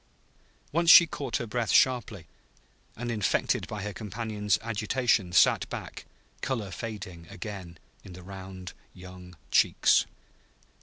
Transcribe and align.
Once 0.71 0.89
she 0.89 1.05
caught 1.05 1.37
her 1.37 1.45
breath 1.45 1.69
sharply, 1.71 2.25
and, 2.95 3.11
infected 3.11 3.67
by 3.67 3.83
her 3.83 3.93
companion's 3.93 4.57
agitation, 4.63 5.31
sat 5.31 5.69
back, 5.69 6.05
color 6.41 6.71
fading 6.71 7.27
again 7.29 7.77
in 8.03 8.13
the 8.13 8.23
round 8.23 8.73
young 8.95 9.37
cheeks. 9.51 10.07